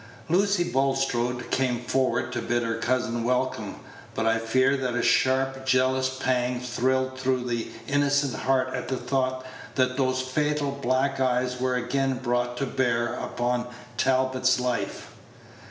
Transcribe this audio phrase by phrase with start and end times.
[0.29, 3.75] Lucy Bulstrode came forward to bid her cousin welcome;
[4.15, 8.97] but I fear that a sharp, jealous pang thrilled through that innocent heart at the
[8.97, 9.45] thought
[9.75, 13.67] that those fatal black eyes were again brought to bear upon
[13.97, 15.09] Talbot's life.